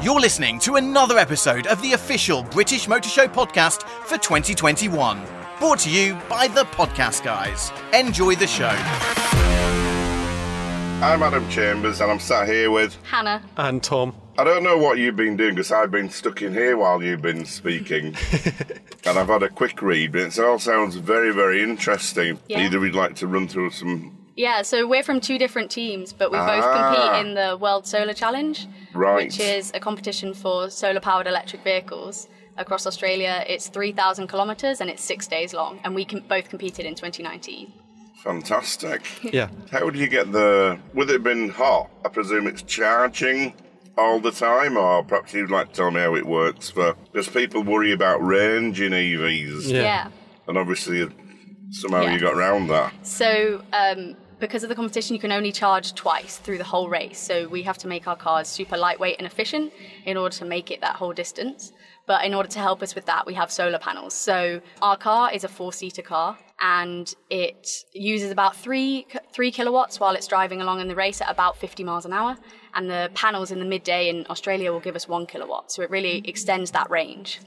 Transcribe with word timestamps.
You're 0.00 0.20
listening 0.20 0.60
to 0.60 0.76
another 0.76 1.18
episode 1.18 1.66
of 1.66 1.82
the 1.82 1.94
official 1.94 2.44
British 2.44 2.86
Motor 2.86 3.08
Show 3.08 3.26
podcast 3.26 3.82
for 4.06 4.16
2021. 4.16 5.20
Brought 5.58 5.80
to 5.80 5.90
you 5.90 6.14
by 6.28 6.46
the 6.46 6.62
Podcast 6.66 7.24
Guys. 7.24 7.72
Enjoy 7.92 8.36
the 8.36 8.46
show. 8.46 8.68
I'm 11.02 11.20
Adam 11.24 11.48
Chambers 11.50 12.00
and 12.00 12.12
I'm 12.12 12.20
sat 12.20 12.46
here 12.46 12.70
with. 12.70 12.96
Hannah. 13.02 13.42
And 13.56 13.82
Tom. 13.82 14.14
I 14.38 14.44
don't 14.44 14.62
know 14.62 14.78
what 14.78 14.98
you've 14.98 15.16
been 15.16 15.36
doing 15.36 15.56
because 15.56 15.72
I've 15.72 15.90
been 15.90 16.10
stuck 16.10 16.42
in 16.42 16.52
here 16.52 16.76
while 16.76 17.02
you've 17.02 17.22
been 17.22 17.44
speaking. 17.44 18.14
and 19.04 19.18
I've 19.18 19.26
had 19.26 19.42
a 19.42 19.48
quick 19.48 19.82
read, 19.82 20.12
but 20.12 20.20
it 20.20 20.38
all 20.38 20.60
sounds 20.60 20.94
very, 20.94 21.32
very 21.34 21.60
interesting. 21.60 22.38
Yeah. 22.46 22.60
Either 22.60 22.78
we'd 22.78 22.94
like 22.94 23.16
to 23.16 23.26
run 23.26 23.48
through 23.48 23.70
some. 23.70 24.16
Yeah, 24.38 24.62
so 24.62 24.86
we're 24.86 25.02
from 25.02 25.20
two 25.20 25.36
different 25.36 25.68
teams, 25.68 26.12
but 26.12 26.30
we 26.30 26.38
both 26.38 26.62
Ah. 26.64 26.76
compete 26.94 27.26
in 27.26 27.34
the 27.34 27.56
World 27.56 27.88
Solar 27.88 28.12
Challenge, 28.14 28.68
Right. 28.94 29.24
which 29.24 29.40
is 29.40 29.72
a 29.74 29.80
competition 29.80 30.32
for 30.32 30.70
solar 30.70 31.00
powered 31.00 31.26
electric 31.26 31.64
vehicles 31.64 32.28
across 32.56 32.86
Australia. 32.86 33.44
It's 33.48 33.66
3,000 33.66 34.28
kilometres 34.28 34.80
and 34.80 34.88
it's 34.88 35.02
six 35.02 35.26
days 35.26 35.52
long, 35.54 35.80
and 35.82 35.92
we 35.92 36.04
com- 36.04 36.22
both 36.28 36.48
competed 36.48 36.86
in 36.86 36.94
2019. 36.94 37.72
Fantastic. 38.22 39.02
Yeah. 39.38 39.48
How 39.72 39.90
do 39.90 39.98
you 39.98 40.06
get 40.06 40.30
the. 40.32 40.78
With 40.94 41.10
it 41.10 41.24
being 41.24 41.48
hot, 41.50 41.90
I 42.04 42.08
presume 42.08 42.46
it's 42.46 42.62
charging 42.62 43.54
all 43.96 44.20
the 44.20 44.30
time, 44.30 44.76
or 44.76 45.02
perhaps 45.02 45.34
you'd 45.34 45.50
like 45.50 45.70
to 45.70 45.74
tell 45.74 45.90
me 45.90 46.00
how 46.00 46.14
it 46.14 46.26
works 46.26 46.70
for. 46.70 46.94
Because 47.12 47.28
people 47.28 47.62
worry 47.64 47.90
about 47.92 48.24
range 48.24 48.80
in 48.80 48.92
EVs. 48.92 49.68
Yeah. 49.72 50.08
And 50.46 50.56
obviously, 50.56 51.08
somehow 51.70 52.02
Yeah. 52.02 52.12
you 52.14 52.20
got 52.20 52.34
around 52.34 52.68
that. 52.68 52.92
So, 53.02 53.62
um, 53.72 54.14
because 54.38 54.62
of 54.62 54.68
the 54.68 54.74
competition, 54.74 55.14
you 55.14 55.20
can 55.20 55.32
only 55.32 55.52
charge 55.52 55.94
twice 55.94 56.38
through 56.38 56.58
the 56.58 56.64
whole 56.64 56.88
race. 56.88 57.18
So, 57.18 57.48
we 57.48 57.62
have 57.62 57.78
to 57.78 57.88
make 57.88 58.06
our 58.06 58.16
cars 58.16 58.48
super 58.48 58.76
lightweight 58.76 59.16
and 59.18 59.26
efficient 59.26 59.72
in 60.04 60.16
order 60.16 60.34
to 60.36 60.44
make 60.44 60.70
it 60.70 60.80
that 60.80 60.96
whole 60.96 61.12
distance. 61.12 61.72
But 62.06 62.24
in 62.24 62.32
order 62.32 62.48
to 62.48 62.58
help 62.58 62.82
us 62.82 62.94
with 62.94 63.04
that, 63.06 63.26
we 63.26 63.34
have 63.34 63.52
solar 63.52 63.78
panels. 63.78 64.14
So, 64.14 64.60
our 64.80 64.96
car 64.96 65.32
is 65.32 65.44
a 65.44 65.48
four 65.48 65.72
seater 65.72 66.02
car 66.02 66.38
and 66.60 67.14
it 67.30 67.68
uses 67.92 68.30
about 68.30 68.56
three, 68.56 69.06
three 69.32 69.52
kilowatts 69.52 70.00
while 70.00 70.14
it's 70.14 70.26
driving 70.26 70.60
along 70.60 70.80
in 70.80 70.88
the 70.88 70.94
race 70.94 71.20
at 71.20 71.30
about 71.30 71.56
50 71.56 71.84
miles 71.84 72.06
an 72.06 72.12
hour. 72.12 72.36
And 72.74 72.88
the 72.88 73.10
panels 73.14 73.50
in 73.50 73.58
the 73.58 73.64
midday 73.64 74.08
in 74.08 74.26
Australia 74.30 74.72
will 74.72 74.80
give 74.80 74.96
us 74.96 75.06
one 75.06 75.26
kilowatt. 75.26 75.70
So, 75.70 75.82
it 75.82 75.90
really 75.90 76.22
extends 76.26 76.70
that 76.70 76.88
range. 76.90 77.40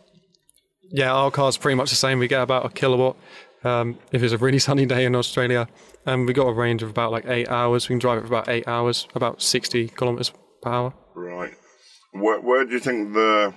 Yeah, 0.92 1.14
our 1.14 1.32
car's 1.32 1.58
pretty 1.58 1.76
much 1.76 1.90
the 1.90 1.96
same. 1.96 2.20
We 2.20 2.28
get 2.28 2.42
about 2.42 2.66
a 2.66 2.70
kilowatt 2.70 3.16
um, 3.64 3.98
if 4.12 4.24
it's 4.24 4.34
a 4.34 4.38
really 4.38 4.60
sunny 4.60 4.86
day 4.86 5.06
in 5.06 5.16
Australia. 5.16 5.68
And 6.06 6.28
we 6.28 6.34
got 6.34 6.48
a 6.48 6.54
range 6.54 6.84
of 6.84 6.90
about 6.90 7.12
like 7.12 7.26
eight 7.28 7.50
hours. 7.50 7.88
We 7.88 7.94
can 7.94 8.00
drive 8.00 8.20
it 8.20 8.22
for 8.22 8.28
about 8.28 8.50
eight 8.50 8.68
hours, 8.68 9.08
about 9.14 9.42
60 9.42 9.90
kilometres 9.90 10.32
per 10.62 10.70
hour. 10.70 10.94
Right. 11.16 11.54
Where, 12.12 12.40
where 12.40 12.66
do 12.66 12.74
you 12.74 12.80
think 12.80 13.14
the 13.14 13.54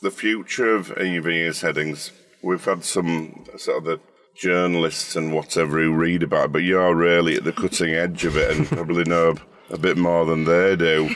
the 0.00 0.10
future 0.10 0.74
of 0.74 0.92
EV 0.92 1.26
is 1.26 1.60
heading? 1.62 1.96
We've 2.42 2.64
had 2.64 2.84
some 2.84 3.44
sort 3.56 3.78
of 3.78 3.84
the 3.84 4.00
journalists 4.36 5.16
and 5.16 5.32
whatever 5.32 5.80
who 5.80 5.92
read 5.92 6.22
about 6.22 6.46
it, 6.46 6.52
but 6.52 6.62
you're 6.62 6.94
really 6.94 7.34
at 7.36 7.44
the 7.44 7.52
cutting 7.52 7.92
edge 7.94 8.24
of 8.24 8.36
it 8.36 8.56
and 8.56 8.66
probably 8.68 9.04
know 9.04 9.34
a 9.70 9.78
bit 9.78 9.96
more 9.96 10.24
than 10.24 10.44
they 10.44 10.76
do. 10.76 11.14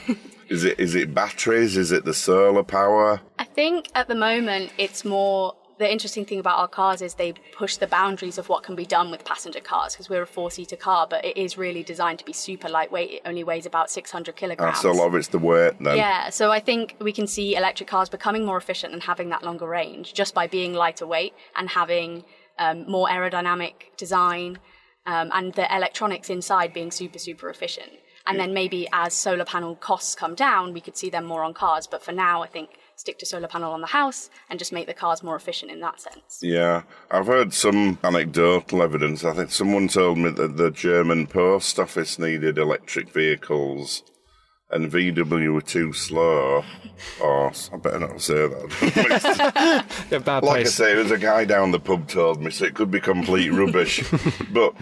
Is 0.49 0.65
it 0.65 0.79
is 0.79 0.95
it 0.95 1.15
batteries? 1.15 1.77
Is 1.77 1.93
it 1.93 2.05
the 2.05 2.13
solar 2.13 2.63
power? 2.63 3.21
I 3.39 3.45
think 3.45 3.89
at 3.95 4.09
the 4.09 4.15
moment 4.15 4.73
it's 4.77 5.05
more 5.05 5.55
the 5.83 5.91
interesting 5.91 6.25
thing 6.25 6.39
about 6.39 6.59
our 6.59 6.69
cars 6.69 7.03
is 7.03 7.15
they 7.15 7.33
push 7.53 7.77
the 7.77 7.89
boundaries 7.89 8.39
of 8.39 8.49
what 8.49 8.63
can 8.63 8.77
be 8.77 8.87
done 8.87 9.11
with 9.11 9.25
passenger 9.25 9.61
cars 9.61 9.93
because 9.93 10.09
we're 10.09 10.23
a 10.23 10.27
four 10.27 10.51
seater 10.51 10.77
car, 10.77 11.09
but 11.11 11.25
it 11.25 11.37
is 11.37 11.59
really 11.59 11.83
designed 11.83 12.21
to 12.21 12.25
be 12.25 12.33
super 12.33 12.69
lightweight. 12.69 13.11
It 13.11 13.23
only 13.25 13.43
weighs 13.43 13.67
about 13.67 13.91
600 13.91 14.37
kilograms. 14.37 14.81
That's 14.81 14.85
a 14.85 14.93
lot 14.93 15.09
of 15.09 15.15
it's 15.17 15.29
the 15.29 15.41
weight 15.41 15.75
then. 15.81 15.97
Yeah, 15.97 16.31
so 16.31 16.53
I 16.53 16.61
think 16.61 16.97
we 17.01 17.13
can 17.13 17.27
see 17.27 17.57
electric 17.57 17.89
cars 17.89 18.09
becoming 18.09 18.47
more 18.47 18.57
efficient 18.57 18.93
and 18.93 19.03
having 19.03 19.29
that 19.31 19.43
longer 19.43 19.67
range 19.67 20.15
just 20.15 20.35
by 20.35 20.47
being 20.47 20.73
lighter 20.73 21.07
weight 21.07 21.35
and 21.57 21.69
having 21.69 22.25
um, 22.59 22.89
more 22.89 23.09
aerodynamic 23.09 23.75
design 23.97 24.59
um, 25.07 25.31
and 25.33 25.53
the 25.55 25.75
electronics 25.75 26.31
inside 26.31 26.73
being 26.73 26.93
super, 26.93 27.19
super 27.19 27.51
efficient. 27.51 27.91
And 28.25 28.39
then 28.39 28.55
maybe 28.55 28.87
as 28.93 29.15
solar 29.15 29.45
panel 29.45 29.75
costs 29.75 30.15
come 30.15 30.37
down, 30.37 30.73
we 30.73 30.81
could 30.81 30.97
see 30.97 31.11
them 31.11 31.25
more 31.25 31.43
on 31.43 31.55
cars. 31.55 31.89
But 31.89 32.05
for 32.05 32.13
now, 32.13 32.41
I 32.41 32.47
think 32.47 32.71
stick 33.03 33.19
to 33.19 33.27
solar 33.27 33.49
panel 33.49 33.73
on 33.73 33.81
the 33.81 33.89
house 33.89 34.31
and 34.49 34.61
just 34.61 34.73
make 34.73 34.87
the 34.87 34.95
cars 34.95 35.25
more 35.25 35.35
efficient 35.35 35.73
in 35.73 35.81
that 35.81 36.01
sense. 36.01 36.39
Yeah, 36.41 36.83
I've 37.11 37.27
heard 37.27 37.53
some 37.53 37.99
anecdotal 38.05 38.81
evidence. 38.81 39.25
I 39.25 39.35
think 39.35 39.51
someone 39.51 39.89
told 39.89 40.19
me 40.19 40.31
that 40.31 40.57
the 40.57 40.71
German 40.71 41.27
post 41.27 41.81
office 41.81 42.17
needed 42.19 42.59
electric 42.59 43.11
vehicles 43.13 44.05
and 44.71 44.91
VW 44.91 45.53
were 45.53 45.61
too 45.61 45.93
slow. 45.93 46.65
Or 47.21 47.51
oh, 47.51 47.53
I 47.73 47.77
better 47.79 47.99
not 47.99 48.23
say 48.23 48.47
that. 48.47 49.85
Yeah, 50.11 50.19
bad 50.19 50.45
like 50.45 50.61
I 50.61 50.65
say, 50.65 50.95
there's 50.95 51.11
a 51.11 51.19
guy 51.19 51.45
down 51.45 51.73
the 51.73 51.81
pub 51.81 52.07
told 52.07 52.41
me, 52.41 52.53
so 52.53 52.65
it 52.65 52.75
could 52.75 52.93
be 52.93 53.01
complete 53.01 53.51
rubbish. 53.51 54.05
but 54.53 54.77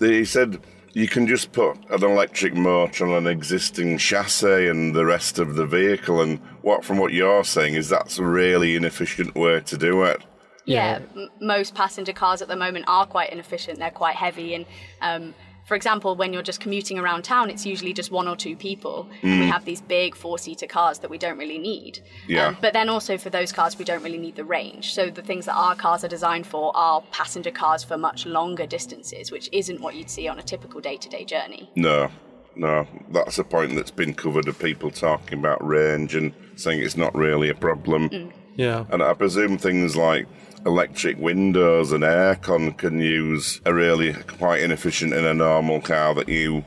he 0.00 0.24
said 0.24 0.58
you 0.96 1.06
can 1.06 1.26
just 1.26 1.52
put 1.52 1.76
an 1.90 2.02
electric 2.02 2.54
motor 2.54 3.06
on 3.06 3.12
an 3.12 3.26
existing 3.26 3.98
chassis 3.98 4.66
and 4.66 4.94
the 4.94 5.04
rest 5.04 5.38
of 5.38 5.54
the 5.54 5.66
vehicle. 5.66 6.22
And 6.22 6.38
what, 6.62 6.86
from 6.86 6.96
what 6.96 7.12
you're 7.12 7.44
saying, 7.44 7.74
is 7.74 7.90
that's 7.90 8.18
a 8.18 8.24
really 8.24 8.76
inefficient 8.76 9.34
way 9.34 9.60
to 9.60 9.76
do 9.76 10.04
it. 10.04 10.22
yeah, 10.64 11.00
m- 11.14 11.28
most 11.38 11.74
passenger 11.74 12.14
cars 12.14 12.40
at 12.40 12.48
the 12.48 12.56
moment 12.56 12.86
are 12.88 13.04
quite 13.04 13.30
inefficient. 13.30 13.78
They're 13.78 13.90
quite 13.90 14.16
heavy, 14.16 14.54
and 14.54 14.64
um, 15.02 15.34
for 15.66 15.74
example, 15.74 16.14
when 16.14 16.32
you're 16.32 16.42
just 16.42 16.60
commuting 16.60 16.96
around 16.98 17.22
town, 17.22 17.50
it's 17.50 17.66
usually 17.66 17.92
just 17.92 18.10
one 18.12 18.28
or 18.28 18.36
two 18.36 18.54
people, 18.56 19.08
and 19.22 19.40
we 19.40 19.46
have 19.48 19.64
these 19.64 19.80
big 19.80 20.14
four-seater 20.14 20.66
cars 20.68 21.00
that 21.00 21.10
we 21.10 21.18
don't 21.18 21.36
really 21.38 21.58
need. 21.58 21.98
Um, 21.98 22.04
Yeah. 22.28 22.54
but 22.60 22.72
then 22.72 22.88
also 22.88 23.18
for 23.18 23.30
those 23.30 23.50
cars, 23.52 23.76
we 23.76 23.84
don't 23.84 24.02
really 24.02 24.18
need 24.18 24.36
the 24.36 24.44
range. 24.44 24.94
So 24.94 25.10
the 25.10 25.22
things 25.22 25.44
that 25.46 25.54
our 25.54 25.74
cars 25.74 26.04
are 26.04 26.08
designed 26.08 26.46
for 26.46 26.70
are 26.76 27.02
passenger 27.10 27.50
cars 27.50 27.82
for 27.82 27.98
much 27.98 28.26
longer 28.26 28.64
distances, 28.64 29.32
which 29.32 29.48
isn't 29.52 29.80
what 29.80 29.96
you'd 29.96 30.08
see 30.08 30.28
on 30.28 30.38
a 30.38 30.42
typical 30.42 30.80
day-to-day 30.80 31.24
journey. 31.24 31.68
No, 31.74 32.10
no, 32.54 32.86
that's 33.10 33.38
a 33.38 33.44
point 33.44 33.74
that's 33.74 33.90
been 33.90 34.14
covered 34.14 34.46
of 34.46 34.58
people 34.60 34.92
talking 34.92 35.38
about 35.40 35.66
range 35.66 36.14
and 36.14 36.32
saying 36.54 36.80
it's 36.80 36.96
not 36.96 37.12
really 37.14 37.48
a 37.48 37.54
problem. 37.54 38.32
Yeah. 38.54 38.84
And 38.90 39.02
I 39.02 39.12
presume 39.14 39.58
things 39.58 39.96
like 39.96 40.26
electric 40.66 41.16
windows 41.18 41.92
and 41.92 42.02
aircon 42.04 42.76
can 42.76 43.00
use 43.00 43.60
are 43.64 43.72
really 43.74 44.12
quite 44.12 44.62
inefficient 44.62 45.12
in 45.14 45.24
a 45.24 45.32
normal 45.32 45.80
car 45.80 46.14
that 46.14 46.28
you 46.28 46.64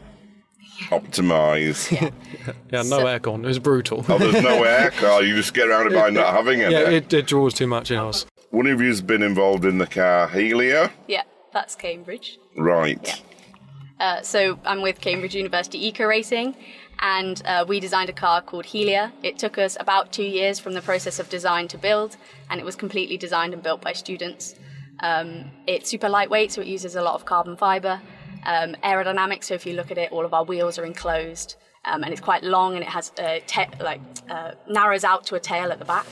optimize. 0.89 1.91
Yeah, 1.91 2.09
no 2.71 2.83
So- 2.83 3.05
aircon. 3.05 3.43
It 3.43 3.47
was 3.47 3.59
brutal. 3.59 4.05
Oh, 4.07 4.17
there's 4.17 4.41
no 4.43 4.61
aircon, 4.63 5.27
you 5.27 5.35
just 5.35 5.53
get 5.53 5.67
around 5.67 5.87
it 5.87 5.93
by 5.93 6.09
not 6.09 6.33
having 6.33 6.59
it. 6.61 6.71
yeah, 6.71 6.89
it, 6.89 7.11
it 7.13 7.27
draws 7.27 7.53
too 7.53 7.67
much 7.67 7.91
in 7.91 7.97
ours. 7.97 8.25
One 8.51 8.65
of 8.67 8.81
you's 8.81 9.01
been 9.01 9.21
involved 9.21 9.65
in 9.65 9.77
the 9.77 9.85
car 9.87 10.27
Helia, 10.27 10.91
Yeah, 11.07 11.23
that's 11.53 11.75
Cambridge. 11.75 12.39
right? 12.57 12.99
Yeah. 13.03 13.15
Uh, 13.99 14.21
so 14.21 14.57
I'm 14.65 14.81
with 14.81 15.01
Cambridge 15.01 15.35
University 15.35 15.85
Eco 15.87 16.05
Racing, 16.05 16.55
and 17.01 17.41
uh, 17.45 17.65
we 17.67 17.79
designed 17.79 18.09
a 18.09 18.13
car 18.13 18.41
called 18.41 18.65
Helia. 18.65 19.11
It 19.23 19.37
took 19.37 19.57
us 19.57 19.77
about 19.79 20.11
two 20.11 20.23
years 20.23 20.59
from 20.59 20.73
the 20.73 20.81
process 20.81 21.19
of 21.19 21.29
design 21.29 21.67
to 21.69 21.77
build, 21.77 22.17
and 22.49 22.59
it 22.59 22.65
was 22.65 22.75
completely 22.75 23.17
designed 23.17 23.53
and 23.53 23.63
built 23.63 23.81
by 23.81 23.93
students. 23.93 24.55
Um, 24.99 25.51
it's 25.67 25.89
super 25.89 26.09
lightweight, 26.09 26.51
so 26.51 26.61
it 26.61 26.67
uses 26.67 26.95
a 26.95 27.01
lot 27.01 27.15
of 27.15 27.25
carbon 27.25 27.55
fiber. 27.55 28.01
Um, 28.45 28.75
aerodynamic, 28.83 29.43
so 29.43 29.53
if 29.53 29.65
you 29.65 29.73
look 29.73 29.91
at 29.91 29.97
it, 29.97 30.11
all 30.11 30.25
of 30.25 30.33
our 30.33 30.43
wheels 30.43 30.77
are 30.77 30.85
enclosed, 30.85 31.55
um, 31.85 32.03
and 32.03 32.11
it's 32.11 32.21
quite 32.21 32.43
long, 32.43 32.75
and 32.75 32.83
it 32.83 32.89
has 32.89 33.11
ta- 33.47 33.69
like 33.79 34.01
uh, 34.29 34.51
narrows 34.69 35.03
out 35.03 35.25
to 35.27 35.35
a 35.35 35.39
tail 35.39 35.71
at 35.71 35.79
the 35.79 35.85
back. 35.85 36.05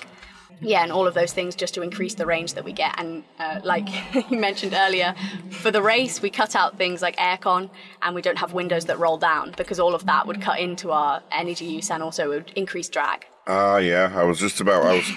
Yeah, 0.59 0.83
and 0.83 0.91
all 0.91 1.05
of 1.07 1.13
those 1.13 1.33
things 1.33 1.55
just 1.55 1.73
to 1.75 1.81
increase 1.81 2.15
the 2.15 2.25
range 2.25 2.55
that 2.55 2.63
we 2.63 2.71
get. 2.71 2.95
And 2.97 3.23
uh, 3.39 3.59
like 3.63 3.87
you 4.31 4.37
mentioned 4.37 4.73
earlier, 4.73 5.15
for 5.51 5.71
the 5.71 5.81
race, 5.81 6.21
we 6.21 6.29
cut 6.29 6.55
out 6.55 6.77
things 6.77 7.01
like 7.01 7.15
aircon 7.17 7.69
and 8.01 8.15
we 8.15 8.21
don't 8.21 8.37
have 8.37 8.53
windows 8.53 8.85
that 8.85 8.97
roll 8.99 9.17
down 9.17 9.53
because 9.57 9.79
all 9.79 9.93
of 9.93 10.05
that 10.05 10.25
would 10.25 10.41
cut 10.41 10.59
into 10.59 10.91
our 10.91 11.21
energy 11.31 11.65
use 11.65 11.91
and 11.91 12.01
also 12.01 12.29
would 12.29 12.51
increase 12.55 12.89
drag. 12.89 13.25
Ah, 13.47 13.77
yeah. 13.77 14.11
I 14.15 14.23
was 14.23 14.39
just 14.39 14.59
about. 14.59 14.85
I 14.85 14.95
was. 14.95 15.09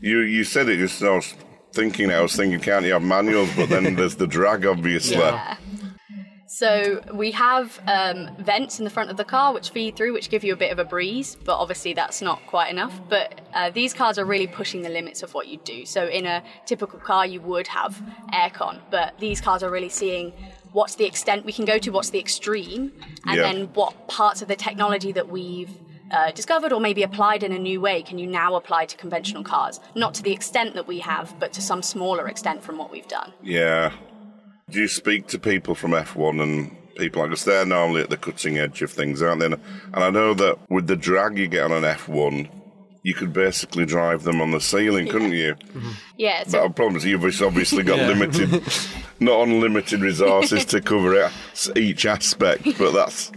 you 0.00 0.20
you 0.20 0.44
said 0.44 0.68
it 0.68 0.78
just. 0.78 1.02
I 1.02 1.10
was 1.10 1.34
thinking. 1.72 2.10
I 2.10 2.20
was 2.20 2.34
thinking, 2.34 2.60
can't 2.60 2.84
you 2.84 2.94
have 2.94 3.02
manuals? 3.02 3.50
But 3.56 3.68
then 3.68 3.94
there's 3.94 4.16
the 4.16 4.26
drag, 4.26 4.64
obviously. 4.66 5.18
Yeah. 5.18 5.56
So 6.48 7.02
we 7.12 7.30
have 7.32 7.78
um, 7.86 8.30
vents 8.38 8.78
in 8.78 8.84
the 8.84 8.90
front 8.90 9.10
of 9.10 9.18
the 9.18 9.24
car 9.24 9.52
which 9.52 9.68
feed 9.68 9.96
through, 9.96 10.14
which 10.14 10.30
give 10.30 10.42
you 10.42 10.54
a 10.54 10.56
bit 10.56 10.72
of 10.72 10.78
a 10.78 10.84
breeze, 10.84 11.36
but 11.44 11.58
obviously 11.58 11.92
that's 11.92 12.22
not 12.22 12.44
quite 12.46 12.70
enough. 12.70 12.98
But 13.10 13.42
uh, 13.52 13.68
these 13.68 13.92
cars 13.92 14.18
are 14.18 14.24
really 14.24 14.46
pushing 14.46 14.80
the 14.80 14.88
limits 14.88 15.22
of 15.22 15.34
what 15.34 15.46
you 15.48 15.58
do. 15.58 15.84
So 15.84 16.06
in 16.06 16.24
a 16.24 16.42
typical 16.64 16.98
car, 17.00 17.26
you 17.26 17.42
would 17.42 17.66
have 17.66 18.00
aircon, 18.32 18.80
but 18.90 19.12
these 19.18 19.42
cars 19.42 19.62
are 19.62 19.70
really 19.70 19.90
seeing 19.90 20.32
what's 20.72 20.94
the 20.94 21.04
extent 21.04 21.44
we 21.44 21.52
can 21.52 21.66
go 21.66 21.78
to, 21.78 21.90
what's 21.90 22.10
the 22.10 22.18
extreme, 22.18 22.92
and 23.26 23.36
Yeah. 23.36 23.42
then 23.42 23.66
what 23.74 24.08
parts 24.08 24.40
of 24.40 24.48
the 24.48 24.56
technology 24.56 25.12
that 25.12 25.28
we've 25.28 25.70
uh, 26.10 26.30
discovered 26.30 26.72
or 26.72 26.80
maybe 26.80 27.02
applied 27.02 27.42
in 27.42 27.52
a 27.52 27.58
new 27.58 27.78
way 27.78 28.02
can 28.02 28.18
you 28.18 28.26
now 28.26 28.54
apply 28.54 28.86
to 28.86 28.96
conventional 28.96 29.44
cars? 29.44 29.80
Not 29.94 30.14
to 30.14 30.22
the 30.22 30.32
extent 30.32 30.74
that 30.76 30.86
we 30.86 31.00
have, 31.00 31.38
but 31.38 31.52
to 31.52 31.60
some 31.60 31.82
smaller 31.82 32.26
extent 32.26 32.62
from 32.62 32.78
what 32.78 32.90
we've 32.90 33.08
done. 33.08 33.34
Yeah. 33.42 33.92
Do 34.70 34.80
you 34.80 34.88
speak 34.88 35.26
to 35.28 35.38
people 35.38 35.74
from 35.74 35.92
F1 35.92 36.42
and 36.42 36.76
people 36.96 37.22
like 37.22 37.32
us? 37.32 37.44
They're 37.44 37.64
normally 37.64 38.02
at 38.02 38.10
the 38.10 38.16
cutting 38.16 38.58
edge 38.58 38.82
of 38.82 38.90
things, 38.90 39.22
aren't 39.22 39.40
they? 39.40 39.46
And 39.46 39.56
I 39.94 40.10
know 40.10 40.34
that 40.34 40.58
with 40.70 40.86
the 40.86 40.96
drag 40.96 41.38
you 41.38 41.48
get 41.48 41.64
on 41.64 41.72
an 41.72 41.84
F1, 41.84 42.48
you 43.02 43.14
could 43.14 43.32
basically 43.32 43.86
drive 43.86 44.24
them 44.24 44.40
on 44.42 44.50
the 44.50 44.60
ceiling, 44.60 45.08
couldn't 45.08 45.32
you? 45.32 45.54
Mm-hmm. 45.54 45.90
Yeah, 46.18 46.42
But 46.44 46.50
so 46.50 46.64
I 46.64 46.68
promise 46.68 47.04
you've 47.04 47.24
obviously 47.42 47.82
got 47.82 47.98
Yeah. 47.98 48.08
limited, 48.08 48.62
not 49.20 49.48
unlimited 49.48 50.00
resources 50.02 50.64
to 50.66 50.82
cover 50.82 51.14
it, 51.14 51.32
each 51.76 52.04
aspect, 52.04 52.64
but 52.78 52.92
that's 52.92 53.30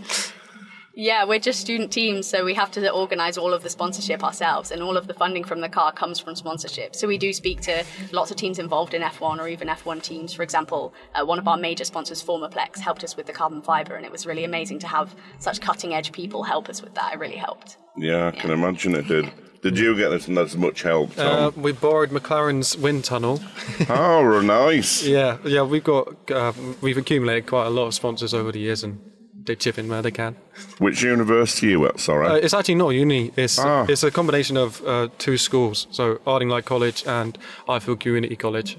Yeah, 0.94 1.24
we're 1.24 1.40
just 1.40 1.62
student 1.62 1.92
teams, 1.92 2.28
so 2.28 2.44
we 2.44 2.54
have 2.56 2.70
to 2.72 2.92
organise 2.92 3.38
all 3.38 3.54
of 3.54 3.64
the 3.64 3.70
sponsorship 3.70 4.24
ourselves, 4.24 4.72
and 4.72 4.84
all 4.84 4.98
of 4.98 5.08
the 5.08 5.14
funding 5.14 5.44
from 5.46 5.62
the 5.62 5.70
car 5.70 5.94
comes 5.94 6.20
from 6.20 6.36
sponsorship. 6.36 6.96
So 6.96 7.08
we 7.08 7.18
do 7.18 7.32
speak 7.32 7.62
to 7.62 7.86
lots 8.12 8.30
of 8.30 8.36
teams 8.38 8.60
involved 8.60 8.94
in 8.94 9.02
F1 9.02 9.40
or 9.40 9.48
even 9.48 9.70
F1 9.70 10.04
teams. 10.04 10.34
For 10.34 10.44
example, 10.44 10.94
uh, 11.16 11.26
one 11.26 11.40
of 11.40 11.48
our 11.48 11.56
major 11.58 11.86
sponsors, 11.86 12.22
Formaplex, 12.22 12.80
helped 12.80 13.04
us 13.06 13.16
with 13.16 13.26
the 13.26 13.32
carbon 13.34 13.62
fibre, 13.62 13.96
and 13.96 14.06
it 14.06 14.12
was 14.12 14.26
really 14.26 14.44
amazing 14.44 14.80
to 14.80 14.88
have 14.88 15.16
such 15.40 15.62
cutting 15.62 15.94
edge 15.94 16.12
people 16.12 16.44
help 16.44 16.68
us 16.68 16.82
with 16.82 16.94
that. 16.96 17.14
It 17.14 17.20
really 17.20 17.38
helped. 17.38 17.78
yeah, 17.98 18.28
I 18.28 18.32
can 18.32 18.52
imagine 18.52 18.96
it 18.96 19.08
did. 19.08 19.32
Did 19.62 19.78
you 19.78 19.96
get 19.96 20.12
as, 20.12 20.28
as 20.28 20.58
much 20.58 20.82
help, 20.82 21.12
Uh, 21.18 21.52
Tom? 21.52 21.62
we 21.62 21.72
borrowed 21.72 22.10
McLaren's 22.10 22.76
wind 22.76 23.06
tunnel. 23.06 23.40
oh, 23.90 24.42
nice. 24.42 25.06
Yeah, 25.06 25.38
yeah, 25.46 25.62
we've 25.62 25.84
got 25.84 26.30
uh, 26.32 26.52
we've 26.82 26.98
accumulated 26.98 27.46
quite 27.46 27.68
a 27.68 27.70
lot 27.70 27.86
of 27.86 27.94
sponsors 27.94 28.34
over 28.34 28.52
the 28.52 28.60
years, 28.60 28.84
and 28.84 29.00
they 29.46 29.56
chip 29.56 29.78
in 29.78 29.88
where 29.90 30.02
they 30.02 30.12
can. 30.12 30.36
Which 30.80 31.02
university 31.04 31.68
are 31.68 31.70
you 31.72 31.86
at? 31.88 32.00
Sorry. 32.00 32.28
Uh, 32.28 32.36
it's 32.36 32.54
actually 32.54 32.76
not 32.76 32.90
uni. 32.90 33.32
It's 33.36 33.58
Ah. 33.60 33.86
it's 33.90 34.04
a 34.04 34.12
combination 34.12 34.58
of 34.58 34.82
uh, 34.86 35.08
two 35.18 35.38
schools, 35.38 35.88
so 35.92 36.20
Ardingly 36.26 36.62
College 36.64 37.04
and 37.08 37.38
Ifield 37.68 38.00
Community 38.00 38.36
College. 38.36 38.78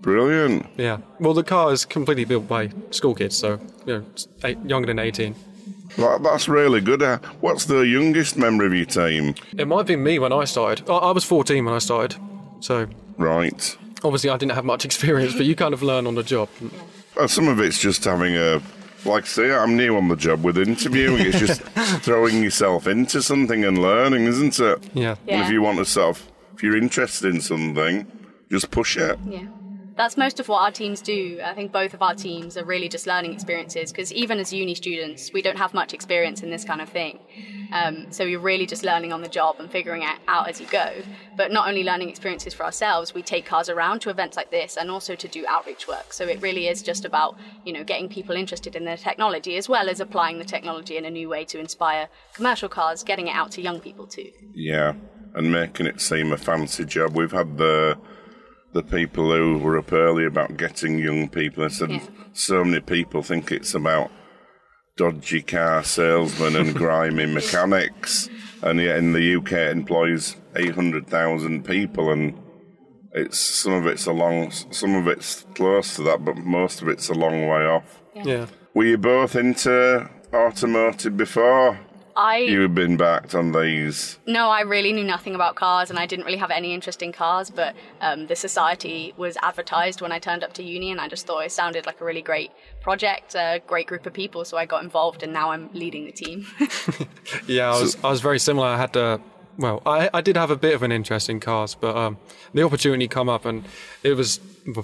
Brilliant. 0.00 0.66
Yeah. 0.76 0.98
Well, 1.18 1.34
the 1.34 1.42
car 1.44 1.72
is 1.72 1.84
completely 1.84 2.24
built 2.24 2.46
by 2.46 2.70
school 2.90 3.14
kids, 3.14 3.36
so 3.36 3.58
you 3.86 3.92
know, 3.98 4.04
eight, 4.44 4.58
younger 4.66 4.86
than 4.86 4.98
18. 4.98 5.34
That, 5.96 6.22
that's 6.22 6.48
really 6.48 6.80
good. 6.80 7.02
Uh, 7.02 7.18
What's 7.40 7.66
the 7.66 7.80
youngest 7.86 8.36
member 8.36 8.66
of 8.66 8.74
your 8.74 8.84
team? 8.86 9.34
It 9.56 9.66
might 9.68 9.86
be 9.86 9.96
me 9.96 10.18
when 10.18 10.32
I 10.32 10.44
started. 10.44 10.88
I, 10.90 10.94
I 10.94 11.10
was 11.12 11.24
14 11.24 11.64
when 11.64 11.74
I 11.74 11.78
started, 11.78 12.18
so 12.60 12.86
Right. 13.16 13.76
obviously 14.02 14.28
I 14.30 14.36
didn't 14.36 14.52
have 14.52 14.64
much 14.64 14.84
experience, 14.90 15.34
but 15.34 15.46
you 15.46 15.54
kind 15.54 15.72
of 15.72 15.82
learn 15.82 16.06
on 16.06 16.14
the 16.16 16.22
job. 16.22 16.48
Well, 17.16 17.28
some 17.28 17.48
of 17.48 17.60
it's 17.60 17.78
just 17.80 18.04
having 18.04 18.36
a, 18.36 18.60
like 19.06 19.24
I 19.24 19.26
say, 19.26 19.52
I'm 19.52 19.76
new 19.76 19.96
on 19.96 20.08
the 20.08 20.16
job 20.16 20.44
with 20.44 20.58
interviewing. 20.58 21.26
It's 21.26 21.38
just 21.38 21.60
throwing 22.02 22.42
yourself 22.42 22.86
into 22.86 23.22
something 23.22 23.64
and 23.64 23.78
learning, 23.80 24.24
isn't 24.26 24.58
it? 24.58 24.90
Yeah. 24.94 25.16
And 25.28 25.42
if 25.44 25.50
you 25.50 25.62
want 25.62 25.78
to 25.78 25.84
sort 25.84 26.16
of, 26.16 26.32
if 26.54 26.62
you're 26.62 26.76
interested 26.76 27.34
in 27.34 27.40
something, 27.40 28.06
just 28.50 28.70
push 28.70 28.96
it. 28.96 29.18
Yeah. 29.28 29.46
That's 29.96 30.16
most 30.16 30.40
of 30.40 30.48
what 30.48 30.62
our 30.62 30.72
teams 30.72 31.00
do. 31.00 31.40
I 31.44 31.54
think 31.54 31.70
both 31.70 31.94
of 31.94 32.02
our 32.02 32.14
teams 32.14 32.56
are 32.56 32.64
really 32.64 32.88
just 32.88 33.06
learning 33.06 33.32
experiences 33.32 33.92
because 33.92 34.12
even 34.12 34.40
as 34.40 34.52
uni 34.52 34.74
students, 34.74 35.32
we 35.32 35.40
don't 35.40 35.56
have 35.56 35.72
much 35.72 35.94
experience 35.94 36.42
in 36.42 36.50
this 36.50 36.64
kind 36.64 36.80
of 36.80 36.88
thing. 36.88 37.20
Um, 37.72 38.06
so 38.10 38.24
you're 38.24 38.40
really 38.40 38.66
just 38.66 38.82
learning 38.82 39.12
on 39.12 39.20
the 39.20 39.28
job 39.28 39.56
and 39.60 39.70
figuring 39.70 40.02
it 40.02 40.16
out 40.26 40.48
as 40.48 40.60
you 40.60 40.66
go. 40.66 40.92
But 41.36 41.52
not 41.52 41.68
only 41.68 41.84
learning 41.84 42.08
experiences 42.08 42.54
for 42.54 42.64
ourselves, 42.64 43.14
we 43.14 43.22
take 43.22 43.46
cars 43.46 43.68
around 43.68 44.00
to 44.00 44.10
events 44.10 44.36
like 44.36 44.50
this 44.50 44.76
and 44.76 44.90
also 44.90 45.14
to 45.14 45.28
do 45.28 45.44
outreach 45.48 45.86
work. 45.86 46.12
So 46.12 46.24
it 46.24 46.42
really 46.42 46.66
is 46.66 46.82
just 46.82 47.04
about 47.04 47.36
you 47.64 47.72
know 47.72 47.84
getting 47.84 48.08
people 48.08 48.34
interested 48.34 48.74
in 48.74 48.84
the 48.84 48.96
technology 48.96 49.56
as 49.56 49.68
well 49.68 49.88
as 49.88 50.00
applying 50.00 50.38
the 50.38 50.44
technology 50.44 50.96
in 50.96 51.04
a 51.04 51.10
new 51.10 51.28
way 51.28 51.44
to 51.46 51.58
inspire 51.58 52.08
commercial 52.32 52.68
cars, 52.68 53.04
getting 53.04 53.28
it 53.28 53.34
out 53.34 53.52
to 53.52 53.62
young 53.62 53.80
people 53.80 54.06
too. 54.06 54.30
Yeah, 54.52 54.94
and 55.34 55.52
making 55.52 55.86
it 55.86 56.00
seem 56.00 56.32
a 56.32 56.36
fancy 56.36 56.84
job. 56.84 57.16
We've 57.16 57.32
had 57.32 57.58
the 57.58 57.98
the 58.74 58.82
people 58.82 59.32
who 59.32 59.58
were 59.58 59.78
up 59.78 59.92
early 59.92 60.26
about 60.26 60.56
getting 60.58 60.98
young 60.98 61.28
people. 61.28 61.64
I 61.64 61.68
said 61.68 61.90
Yeah. 61.90 62.00
so 62.32 62.64
many 62.64 62.80
people 62.80 63.22
think 63.22 63.50
it's 63.52 63.74
about 63.74 64.10
dodgy 64.96 65.42
car 65.42 65.82
salesmen 65.84 66.56
and 66.56 66.74
grimy 66.74 67.26
mechanics, 67.38 68.28
and 68.62 68.80
yet 68.80 68.98
in 68.98 69.12
the 69.12 69.36
UK 69.36 69.52
it 69.52 69.70
employs 69.72 70.36
eight 70.56 70.74
hundred 70.74 71.06
thousand 71.08 71.64
people, 71.64 72.10
and 72.12 72.38
it's 73.12 73.38
some 73.38 73.72
of 73.74 73.86
it's 73.86 74.06
a 74.06 74.12
long, 74.12 74.50
some 74.50 74.94
of 74.96 75.06
it's 75.08 75.46
close 75.54 75.96
to 75.96 76.02
that, 76.02 76.24
but 76.24 76.36
most 76.36 76.82
of 76.82 76.88
it's 76.88 77.08
a 77.08 77.14
long 77.14 77.46
way 77.46 77.64
off. 77.64 78.00
Yeah. 78.14 78.46
Were 78.74 78.84
you 78.84 78.98
both 78.98 79.36
into 79.36 80.08
automotive 80.32 81.16
before? 81.16 81.78
I 82.16 82.38
You've 82.38 82.74
been 82.74 82.96
backed 82.96 83.34
on 83.34 83.52
these. 83.52 84.18
No, 84.26 84.48
I 84.48 84.60
really 84.60 84.92
knew 84.92 85.04
nothing 85.04 85.34
about 85.34 85.56
cars 85.56 85.90
and 85.90 85.98
I 85.98 86.06
didn't 86.06 86.24
really 86.24 86.38
have 86.38 86.50
any 86.50 86.72
interest 86.72 87.02
in 87.02 87.12
cars, 87.12 87.50
but 87.50 87.74
um, 88.00 88.26
the 88.26 88.36
society 88.36 89.14
was 89.16 89.36
advertised 89.42 90.00
when 90.00 90.12
I 90.12 90.18
turned 90.18 90.44
up 90.44 90.52
to 90.54 90.62
uni 90.62 90.90
and 90.90 91.00
I 91.00 91.08
just 91.08 91.26
thought 91.26 91.40
it 91.40 91.52
sounded 91.52 91.86
like 91.86 92.00
a 92.00 92.04
really 92.04 92.22
great 92.22 92.50
project, 92.80 93.34
a 93.34 93.60
great 93.66 93.86
group 93.86 94.06
of 94.06 94.12
people, 94.12 94.44
so 94.44 94.56
I 94.56 94.66
got 94.66 94.82
involved 94.82 95.22
and 95.22 95.32
now 95.32 95.50
I'm 95.50 95.70
leading 95.72 96.04
the 96.06 96.12
team. 96.12 96.46
Yeah, 97.46 97.72
I 97.72 97.80
was, 97.80 97.96
I 98.04 98.10
was 98.10 98.20
very 98.20 98.38
similar. 98.38 98.66
I 98.68 98.76
had 98.76 98.92
to, 98.94 99.20
well, 99.58 99.82
I, 99.86 100.10
I 100.12 100.20
did 100.20 100.36
have 100.36 100.50
a 100.50 100.56
bit 100.56 100.74
of 100.74 100.82
an 100.82 100.92
interest 100.92 101.28
in 101.28 101.40
cars, 101.40 101.74
but 101.74 101.96
um, 101.96 102.16
the 102.52 102.62
opportunity 102.62 103.08
come 103.08 103.28
up 103.28 103.44
and 103.44 103.64
it 104.02 104.14
was, 104.14 104.40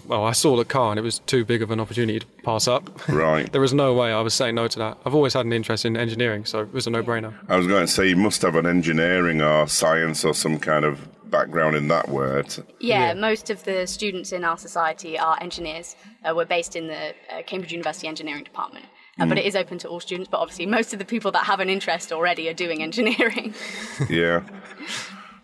well, 0.06 0.24
I 0.24 0.32
saw 0.32 0.56
the 0.56 0.64
car 0.64 0.90
and 0.90 0.98
it 0.98 1.02
was 1.02 1.20
too 1.20 1.44
big 1.44 1.62
of 1.62 1.70
an 1.70 1.80
opportunity 1.80 2.20
to 2.20 2.26
pass 2.44 2.68
up. 2.68 3.08
Right. 3.08 3.50
there 3.52 3.60
was 3.60 3.74
no 3.74 3.94
way 3.94 4.12
I 4.12 4.20
was 4.20 4.34
saying 4.34 4.54
no 4.54 4.68
to 4.68 4.78
that. 4.78 4.98
I've 5.04 5.14
always 5.14 5.34
had 5.34 5.46
an 5.46 5.52
interest 5.52 5.84
in 5.84 5.96
engineering, 5.96 6.44
so 6.44 6.60
it 6.60 6.72
was 6.72 6.86
a 6.86 6.90
no-brainer. 6.90 7.34
I 7.48 7.56
was 7.56 7.66
going 7.66 7.82
to 7.82 7.92
say 7.92 8.08
you 8.08 8.16
must 8.16 8.42
have 8.42 8.56
an 8.56 8.66
engineering 8.66 9.40
or 9.40 9.66
science 9.68 10.24
or 10.24 10.34
some 10.34 10.58
kind 10.58 10.84
of 10.84 11.08
background 11.30 11.76
in 11.76 11.88
that 11.88 12.08
word. 12.08 12.54
yeah, 12.80 13.14
most 13.14 13.50
of 13.50 13.62
the 13.64 13.86
students 13.86 14.32
in 14.32 14.44
our 14.44 14.58
society 14.58 15.18
are 15.18 15.38
engineers. 15.40 15.96
Uh, 16.24 16.34
we're 16.34 16.44
based 16.44 16.76
in 16.76 16.88
the 16.88 17.14
uh, 17.32 17.42
Cambridge 17.46 17.72
University 17.72 18.08
Engineering 18.08 18.44
Department. 18.44 18.84
Uh, 19.20 19.26
But 19.26 19.38
it 19.38 19.44
is 19.44 19.54
open 19.54 19.78
to 19.78 19.88
all 19.88 20.00
students, 20.00 20.28
but 20.30 20.38
obviously 20.38 20.66
most 20.66 20.92
of 20.92 20.98
the 20.98 21.04
people 21.04 21.30
that 21.32 21.44
have 21.44 21.60
an 21.60 21.68
interest 21.68 22.12
already 22.12 22.48
are 22.48 22.54
doing 22.54 22.82
engineering. 22.82 23.54
Yeah. 24.08 24.40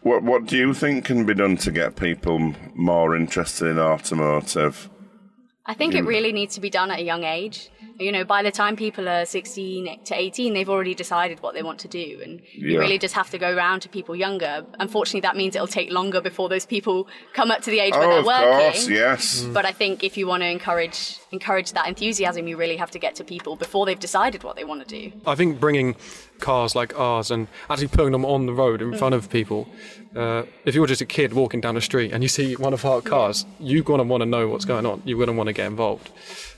What 0.03 0.23
What 0.23 0.47
do 0.47 0.57
you 0.57 0.73
think 0.75 1.05
can 1.05 1.27
be 1.27 1.35
done 1.35 1.57
to 1.59 1.71
get 1.71 1.97
people 1.97 2.55
more 2.75 3.17
interested 3.17 3.67
in 3.69 3.79
automotive? 3.79 4.89
I 5.69 5.75
think 5.75 5.95
it 5.95 6.03
really 6.05 6.33
needs 6.33 6.55
to 6.55 6.61
be 6.61 6.71
done 6.71 6.91
at 6.91 7.01
a 7.01 7.03
young 7.03 7.25
age. 7.25 7.71
You 7.99 8.13
know, 8.13 8.25
by 8.25 8.43
the 8.43 8.51
time 8.53 8.77
people 8.77 9.09
are 9.09 9.25
16 9.25 10.05
to 10.05 10.15
18, 10.15 10.53
they've 10.55 10.69
already 10.69 10.95
decided 10.95 11.41
what 11.41 11.55
they 11.55 11.63
want 11.63 11.79
to 11.81 11.89
do. 11.89 12.21
And 12.23 12.41
you 12.53 12.79
really 12.79 12.99
just 12.99 13.15
have 13.15 13.31
to 13.31 13.39
go 13.39 13.53
around 13.55 13.81
to 13.81 13.89
people 13.89 14.15
younger. 14.15 14.65
Unfortunately, 14.79 15.21
that 15.23 15.35
means 15.37 15.57
it'll 15.57 15.67
take 15.67 15.91
longer 15.91 16.21
before 16.21 16.49
those 16.49 16.67
people 16.67 17.09
come 17.33 17.51
up 17.51 17.63
to 17.63 17.71
the 17.71 17.81
age 17.81 17.95
where 17.95 18.05
Oh, 18.05 18.11
they're 18.11 18.19
of 18.21 18.27
working. 18.27 18.59
course, 18.73 18.89
yes. 18.89 19.43
Mm. 19.43 19.55
But 19.55 19.65
I 19.65 19.73
think 19.73 20.05
if 20.05 20.17
you 20.17 20.27
want 20.27 20.43
to 20.43 20.49
encourage 20.49 21.17
encourage 21.33 21.73
that 21.73 21.89
enthusiasm, 21.89 22.47
you 22.47 22.57
really 22.57 22.77
have 22.77 22.91
to 22.93 22.99
get 22.99 23.15
to 23.17 23.25
people 23.25 23.57
before 23.57 23.87
they've 23.87 23.99
decided 23.99 24.45
what 24.45 24.57
they 24.57 24.65
want 24.65 24.87
to 24.87 25.01
do. 25.01 25.13
I 25.27 25.35
think 25.35 25.59
bringing 25.59 25.97
cars 26.41 26.75
like 26.75 26.99
ours 26.99 27.31
and 27.31 27.49
actually 27.69 27.89
putting 27.89 28.13
them 28.13 28.25
on 28.25 28.47
the 28.47 28.53
road 28.53 28.83
in 28.83 28.97
front 28.97 29.15
of 29.15 29.31
people. 29.31 29.69
Uh, 30.15 30.45
if 30.65 30.75
you're 30.75 30.87
just 30.87 31.01
a 31.01 31.07
kid 31.07 31.33
walking 31.33 31.61
down 31.61 31.75
the 31.75 31.81
street 31.81 32.13
and 32.13 32.23
you 32.23 32.29
see 32.29 32.55
one 32.57 32.73
of 32.73 32.85
our 32.85 33.01
cars, 33.01 33.45
you're 33.61 33.85
gonna 33.85 34.03
want 34.03 34.23
to 34.23 34.27
know 34.27 34.49
what's 34.49 34.65
going 34.65 34.87
on. 34.87 35.03
You're 35.05 35.19
gonna 35.19 35.37
want 35.37 35.49
to 35.49 35.53
get 35.53 35.67
involved. 35.67 36.11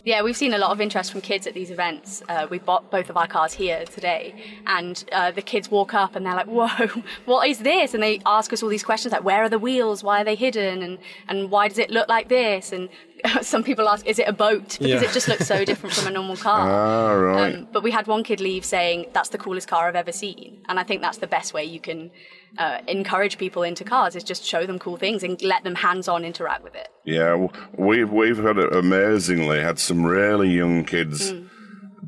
Yeah, 0.09 0.23
we've 0.23 0.39
seen 0.39 0.55
a 0.55 0.59
lot 0.59 0.71
of 0.71 0.81
interest 0.81 1.13
from 1.13 1.21
kids 1.21 1.47
at 1.47 1.53
these 1.53 1.71
events. 1.71 2.23
Uh, 2.31 2.47
we 2.49 2.59
bought 2.59 2.91
both 2.91 3.11
of 3.11 3.19
our 3.19 3.27
cars 3.27 3.53
here 3.53 3.85
today, 3.85 4.35
and 4.67 5.05
uh, 5.13 5.33
the 5.33 5.43
kids 5.43 5.71
walk 5.71 5.93
up 5.93 6.17
and 6.17 6.25
they're 6.25 6.35
like, 6.35 6.47
"Whoa, 6.47 7.03
what 7.27 7.47
is 7.47 7.59
this?" 7.59 7.93
And 7.93 8.03
they 8.03 8.19
ask 8.25 8.51
us 8.55 8.63
all 8.63 8.71
these 8.71 8.83
questions 8.83 9.13
like, 9.13 9.23
"Where 9.23 9.43
are 9.43 9.51
the 9.51 9.59
wheels? 9.59 10.03
Why 10.03 10.23
are 10.23 10.25
they 10.25 10.35
hidden? 10.35 10.83
And 10.83 10.99
and 11.29 11.51
why 11.51 11.69
does 11.69 11.77
it 11.77 11.91
look 11.91 12.09
like 12.09 12.31
this?" 12.31 12.73
And 12.73 12.89
some 13.43 13.63
people 13.63 13.87
ask, 13.87 14.07
"Is 14.07 14.19
it 14.19 14.27
a 14.27 14.33
boat?" 14.33 14.79
Because 14.79 15.03
Yeah. 15.03 15.09
it 15.11 15.13
just 15.13 15.29
looks 15.29 15.47
so 15.47 15.63
different 15.71 15.95
from 15.95 16.07
a 16.07 16.11
normal 16.11 16.39
car. 16.39 16.67
Ah, 16.71 17.13
right. 17.13 17.55
Um, 17.57 17.69
but 17.71 17.83
we 17.83 17.91
had 17.91 18.07
one 18.07 18.25
kid 18.25 18.41
leave 18.41 18.65
saying, 18.65 19.11
"That's 19.13 19.29
the 19.29 19.39
coolest 19.39 19.69
car 19.69 19.89
I've 19.89 19.95
ever 20.05 20.13
seen," 20.13 20.63
and 20.71 20.81
I 20.81 20.85
think 20.85 21.03
that's 21.03 21.19
the 21.19 21.27
best 21.27 21.53
way 21.53 21.65
you 21.67 21.81
can 21.81 22.11
uh, 22.57 22.79
encourage 22.89 23.37
people 23.39 23.63
into 23.63 23.85
cars 23.85 24.17
is 24.17 24.25
just 24.25 24.45
show 24.45 24.67
them 24.67 24.79
cool 24.79 24.97
things 24.97 25.23
and 25.23 25.41
let 25.43 25.65
them 25.65 25.75
hands-on 25.75 26.25
interact 26.25 26.65
with 26.65 26.75
it. 26.75 26.89
Yeah, 27.05 27.49
we've 27.77 28.11
we've 28.11 28.39
had 28.39 28.59
it 28.59 28.75
amazingly 28.75 29.61
had 29.61 29.79
some 29.79 30.05
really 30.05 30.49
young 30.51 30.85
kids 30.85 31.31
Hmm. 31.31 31.47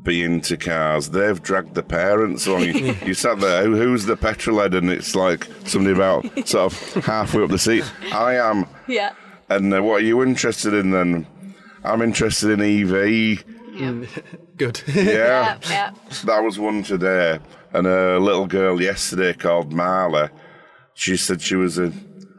be 0.03 0.23
into 0.23 0.57
cars. 0.57 1.09
They've 1.11 1.41
dragged 1.41 1.75
the 1.75 1.83
parents 1.83 2.47
on. 2.47 2.61
You, 2.61 2.95
you 3.05 3.13
sat 3.13 3.39
there. 3.39 3.63
Who, 3.63 3.75
who's 3.75 4.05
the 4.05 4.17
petrol 4.17 4.59
head? 4.59 4.73
And 4.73 4.89
it's 4.89 5.15
like 5.15 5.47
somebody 5.65 5.93
about 5.95 6.25
sort 6.47 6.73
of 6.73 7.05
halfway 7.05 7.43
up 7.43 7.49
the 7.51 7.59
seat. 7.59 7.83
I 8.11 8.35
am. 8.35 8.65
Yeah. 8.87 9.13
And 9.49 9.73
uh, 9.73 9.83
what 9.83 10.01
are 10.01 10.05
you 10.05 10.23
interested 10.23 10.73
in 10.73 10.91
then? 10.91 11.27
I'm 11.83 12.01
interested 12.01 12.51
in 12.51 12.61
EV. 12.61 13.43
Mm. 13.81 14.23
Good. 14.57 14.81
Yeah, 14.87 15.03
Yeah, 15.03 15.57
yeah. 15.69 15.91
that 16.25 16.43
was 16.43 16.59
one 16.59 16.83
today. 16.83 17.39
And 17.73 17.87
a 17.87 18.19
little 18.19 18.47
girl 18.47 18.81
yesterday 18.81 19.33
called 19.33 19.71
Marla. 19.71 20.29
She 20.93 21.17
said 21.17 21.41
she 21.41 21.55
was 21.55 21.77
a, 21.79 21.91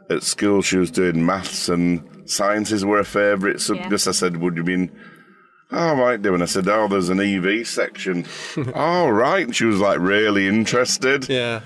at 0.09 0.23
school. 0.23 0.61
She 0.61 0.77
was 0.77 0.91
doing 0.91 1.25
maths 1.25 1.69
and 1.69 2.07
sciences 2.29 2.85
were 2.85 2.97
her 2.97 3.03
favourite 3.03 3.59
subjects. 3.59 4.07
I 4.07 4.11
said, 4.11 4.37
"Would 4.37 4.55
you 4.57 4.63
mean. 4.63 4.91
Oh, 5.71 5.77
I 5.77 5.95
might 5.95 6.21
do. 6.21 6.33
And 6.35 6.43
I 6.43 6.45
said, 6.45 6.67
"Oh, 6.67 6.87
there's 6.87 7.09
an 7.09 7.19
EV 7.19 7.67
section." 7.67 8.25
oh, 8.75 9.09
right. 9.09 9.45
And 9.47 9.55
she 9.55 9.65
was 9.65 9.79
like 9.79 9.99
really 9.99 10.47
interested. 10.47 11.27
yeah. 11.29 11.61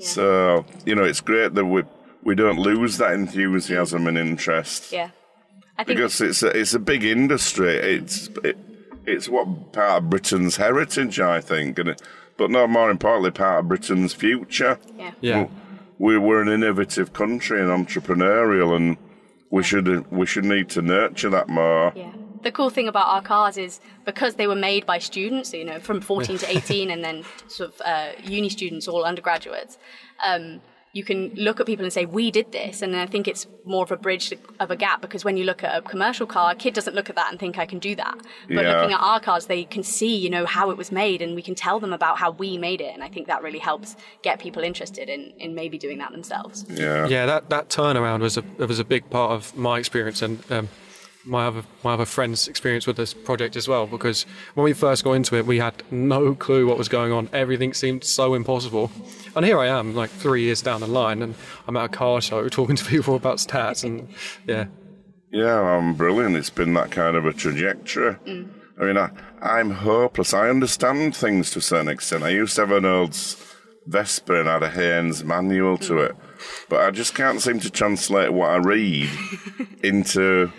So 0.00 0.64
you 0.84 0.94
know, 0.94 1.04
it's 1.04 1.20
great 1.20 1.54
that 1.54 1.64
we 1.64 1.82
we 2.22 2.34
don't 2.34 2.58
lose 2.58 2.98
that 2.98 3.12
enthusiasm 3.12 4.06
and 4.06 4.18
interest 4.18 4.90
Yeah. 4.92 5.10
I 5.78 5.84
think 5.84 5.98
because 5.98 6.20
it's 6.20 6.42
a, 6.42 6.48
it's 6.48 6.74
a 6.74 6.78
big 6.78 7.04
industry. 7.04 7.74
It's 7.76 8.28
it, 8.44 8.56
it's 9.06 9.28
what 9.28 9.72
part 9.72 10.02
of 10.02 10.10
Britain's 10.10 10.56
heritage, 10.56 11.20
I 11.20 11.40
think, 11.40 11.78
and 11.78 11.90
it, 11.90 12.02
but 12.36 12.50
no 12.50 12.66
more 12.66 12.90
importantly, 12.90 13.30
part 13.30 13.60
of 13.60 13.68
Britain's 13.68 14.12
future. 14.14 14.78
yeah. 14.96 15.12
Yeah. 15.20 15.46
We, 15.98 16.18
we're 16.18 16.42
an 16.42 16.48
innovative 16.48 17.14
country 17.14 17.58
and 17.58 17.70
entrepreneurial, 17.70 18.76
and 18.76 18.98
we 19.50 19.62
should 19.62 20.10
we 20.10 20.26
should 20.26 20.44
need 20.44 20.68
to 20.70 20.82
nurture 20.82 21.30
that 21.30 21.48
more. 21.48 21.92
Yeah. 21.96 22.12
The 22.42 22.52
cool 22.52 22.68
thing 22.68 22.86
about 22.86 23.08
our 23.08 23.22
cars 23.22 23.56
is 23.56 23.80
because 24.04 24.34
they 24.34 24.46
were 24.46 24.54
made 24.54 24.84
by 24.84 24.98
students, 24.98 25.54
you 25.54 25.64
know, 25.64 25.80
from 25.80 26.02
14 26.02 26.36
to 26.38 26.50
18, 26.56 26.90
and 26.90 27.02
then 27.02 27.24
sort 27.48 27.70
of 27.74 27.80
uh, 27.82 28.12
uni 28.22 28.50
students, 28.50 28.86
all 28.86 29.04
undergraduates. 29.04 29.78
Um, 30.24 30.60
you 30.96 31.04
can 31.10 31.18
look 31.46 31.56
at 31.60 31.66
people 31.66 31.84
and 31.84 31.92
say, 31.92 32.04
"We 32.20 32.24
did 32.38 32.48
this," 32.52 32.82
and 32.82 32.90
I 32.96 33.06
think 33.06 33.24
it's 33.32 33.46
more 33.64 33.84
of 33.84 33.92
a 33.92 33.96
bridge 34.06 34.26
of 34.64 34.68
a 34.70 34.76
gap 34.76 34.98
because 35.04 35.22
when 35.28 35.36
you 35.36 35.44
look 35.50 35.62
at 35.62 35.72
a 35.80 35.82
commercial 35.92 36.26
car, 36.26 36.46
a 36.52 36.54
kid 36.64 36.72
doesn't 36.78 36.96
look 36.98 37.08
at 37.10 37.16
that 37.20 37.28
and 37.30 37.38
think, 37.38 37.58
"I 37.58 37.66
can 37.72 37.78
do 37.88 37.94
that." 38.02 38.16
But 38.56 38.62
Yeah. 38.64 38.72
looking 38.72 38.92
at 38.96 39.00
our 39.10 39.20
cars, 39.28 39.46
they 39.46 39.64
can 39.64 39.82
see, 39.82 40.14
you 40.24 40.30
know, 40.34 40.44
how 40.46 40.70
it 40.72 40.76
was 40.82 40.90
made, 40.90 41.18
and 41.24 41.30
we 41.34 41.42
can 41.48 41.54
tell 41.54 41.78
them 41.84 41.92
about 41.92 42.14
how 42.22 42.30
we 42.42 42.50
made 42.68 42.80
it, 42.80 42.92
and 42.94 43.02
I 43.04 43.08
think 43.08 43.26
that 43.32 43.42
really 43.42 43.62
helps 43.70 43.96
get 44.22 44.34
people 44.38 44.62
interested 44.70 45.06
in 45.14 45.22
in 45.38 45.54
maybe 45.54 45.76
doing 45.86 45.98
that 45.98 46.12
themselves. 46.12 46.64
Yeah. 46.70 47.06
Yeah, 47.14 47.26
that, 47.26 47.50
that 47.50 47.68
turnaround 47.68 48.20
was 48.20 48.36
a 48.38 48.44
it 48.58 48.68
was 48.72 48.78
a 48.78 48.84
big 48.94 49.02
part 49.10 49.30
of 49.32 49.56
my 49.56 49.78
experience 49.78 50.22
and 50.22 50.34
um, 50.50 50.68
my 51.26 51.46
other 51.46 51.62
my 51.82 51.94
other 51.94 52.04
friends' 52.04 52.48
experience 52.48 52.86
with 52.86 52.96
this 52.96 53.12
project 53.12 53.56
as 53.56 53.68
well. 53.68 53.86
Because 53.86 54.24
when 54.54 54.64
we 54.64 54.72
first 54.72 55.04
got 55.04 55.12
into 55.12 55.36
it, 55.36 55.46
we 55.46 55.58
had 55.58 55.82
no 55.90 56.34
clue 56.34 56.66
what 56.66 56.78
was 56.78 56.88
going 56.88 57.12
on. 57.12 57.28
Everything 57.32 57.74
seemed 57.74 58.04
so 58.04 58.34
impossible, 58.34 58.90
and 59.34 59.44
here 59.44 59.58
I 59.58 59.66
am, 59.66 59.94
like 59.94 60.10
three 60.10 60.42
years 60.42 60.62
down 60.62 60.80
the 60.80 60.86
line, 60.86 61.22
and 61.22 61.34
I'm 61.66 61.76
at 61.76 61.84
a 61.84 61.88
car 61.88 62.20
show 62.20 62.48
talking 62.48 62.76
to 62.76 62.84
people 62.84 63.14
about 63.14 63.38
stats, 63.38 63.84
and 63.84 64.08
yeah, 64.46 64.66
Yeah, 65.30 65.60
I'm 65.60 65.94
brilliant. 65.94 66.36
It's 66.36 66.50
been 66.50 66.74
that 66.74 66.90
kind 66.90 67.16
of 67.16 67.26
a 67.26 67.32
trajectory. 67.32 68.14
Mm. 68.26 68.50
I 68.78 68.84
mean, 68.84 68.98
I, 68.98 69.10
I'm 69.40 69.70
hopeless. 69.70 70.34
I 70.34 70.50
understand 70.50 71.16
things 71.16 71.50
to 71.52 71.60
a 71.60 71.62
certain 71.62 71.88
extent. 71.88 72.24
I 72.24 72.28
used 72.28 72.56
to 72.56 72.62
have 72.62 72.72
an 72.72 72.84
old 72.84 73.10
s- 73.10 73.42
Vespa 73.86 74.40
and 74.40 74.48
had 74.48 74.62
a 74.62 74.68
Haynes 74.68 75.24
manual 75.24 75.78
to 75.78 75.94
mm. 75.94 76.10
it, 76.10 76.16
but 76.68 76.80
I 76.80 76.90
just 76.90 77.14
can't 77.14 77.40
seem 77.40 77.58
to 77.60 77.70
translate 77.70 78.32
what 78.32 78.50
I 78.50 78.56
read 78.56 79.08
into 79.82 80.52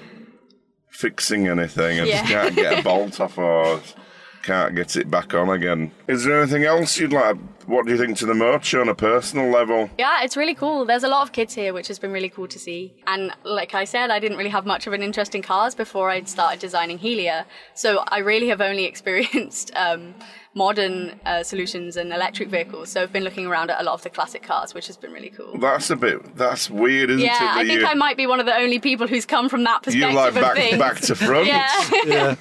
fixing 0.98 1.48
anything. 1.48 2.00
I 2.00 2.08
just 2.10 2.25
can't 2.25 2.56
get 2.56 2.80
a 2.80 2.82
bolt 2.82 3.20
off 3.20 3.38
or 3.38 3.80
can't 4.48 4.75
get 4.75 4.96
it 4.96 5.12
back 5.12 5.34
on 5.34 5.50
again. 5.50 5.92
Is 6.08 6.24
there 6.24 6.42
anything 6.42 6.63
else 6.63 6.98
you'd 6.98 7.12
like? 7.12 7.36
What 7.66 7.86
do 7.86 7.92
you 7.92 7.98
think 7.98 8.18
to 8.20 8.25
the 8.25 8.34
motor 8.34 8.80
on 8.80 8.88
a 8.88 8.96
personal 8.96 9.51
level? 9.51 9.89
Yeah, 9.98 10.24
it's 10.24 10.38
really 10.38 10.56
cool. 10.56 10.86
There's 10.86 11.04
a 11.04 11.10
lot 11.10 11.24
of 11.24 11.34
kids 11.34 11.54
here, 11.54 11.74
which 11.74 11.89
has 11.89 12.00
been 12.00 12.13
really 12.13 12.30
cool 12.30 12.48
to 12.48 12.58
see. 12.58 12.94
And 13.08 13.34
like 13.44 13.74
I 13.75 13.84
said, 13.84 14.10
I 14.10 14.20
didn't 14.20 14.38
really 14.38 14.50
have 14.51 14.66
much 14.66 14.88
of 14.88 14.94
an 14.94 15.04
interest 15.04 15.36
in 15.36 15.42
cars 15.42 15.75
before 15.75 16.10
I'd 16.10 16.30
started 16.30 16.62
designing 16.62 16.98
Helia. 16.98 17.44
So 17.74 18.06
I 18.08 18.20
really 18.20 18.48
have 18.48 18.62
only 18.62 18.86
experienced 18.92 19.75
um, 19.75 20.16
modern 20.54 21.20
uh, 21.25 21.44
solutions 21.44 21.98
and 21.98 22.13
electric 22.13 22.48
vehicles. 22.48 22.88
So 22.89 23.04
I've 23.04 23.12
been 23.12 23.25
looking 23.25 23.48
around 23.48 23.70
at 23.70 23.82
a 23.82 23.84
lot 23.84 23.96
of 23.96 24.01
the 24.04 24.10
classic 24.10 24.44
cars, 24.44 24.74
which 24.74 24.88
has 24.88 24.96
been 24.96 25.12
really 25.12 25.30
cool. 25.32 25.58
That's 25.58 25.89
a 25.89 25.98
bit. 25.98 26.38
That's 26.38 26.70
weird, 26.70 27.10
isn't 27.10 27.20
Yeah, 27.25 27.36
it? 27.36 27.39
that 27.39 27.58
I 27.58 27.68
think 27.68 27.82
you, 27.82 27.86
I 27.86 27.96
might 27.96 28.16
be 28.16 28.27
one 28.27 28.39
of 28.39 28.46
the 28.46 28.56
only 28.56 28.80
people 28.80 29.08
who's 29.08 29.25
come 29.25 29.50
from 29.50 29.66
that 29.66 29.84
perspective. 29.84 30.10
you 30.13 30.18
perspective 30.18 30.42
like 30.72 30.80
back 30.80 30.96
back 30.96 31.01
to 31.01 31.16
front. 31.16 31.48
yeah, 31.54 31.89
yeah. 32.06 32.36